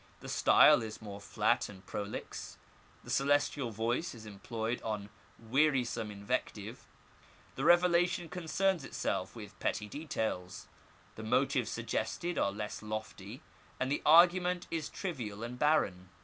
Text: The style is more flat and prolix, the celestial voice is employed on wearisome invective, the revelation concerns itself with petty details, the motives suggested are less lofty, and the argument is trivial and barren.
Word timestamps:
The 0.19 0.29
style 0.29 0.81
is 0.81 0.99
more 0.99 1.21
flat 1.21 1.69
and 1.69 1.85
prolix, 1.85 2.57
the 3.03 3.11
celestial 3.11 3.69
voice 3.69 4.15
is 4.15 4.25
employed 4.25 4.81
on 4.81 5.11
wearisome 5.37 6.09
invective, 6.09 6.87
the 7.53 7.65
revelation 7.65 8.27
concerns 8.27 8.83
itself 8.83 9.35
with 9.35 9.59
petty 9.59 9.87
details, 9.87 10.65
the 11.13 11.23
motives 11.23 11.69
suggested 11.69 12.39
are 12.39 12.51
less 12.51 12.81
lofty, 12.81 13.43
and 13.79 13.91
the 13.91 14.01
argument 14.03 14.65
is 14.71 14.89
trivial 14.89 15.43
and 15.43 15.59
barren. 15.59 16.09